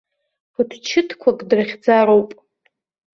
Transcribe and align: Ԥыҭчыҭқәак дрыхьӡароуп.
Ԥыҭчыҭқәак 0.53 1.39
дрыхьӡароуп. 1.49 2.29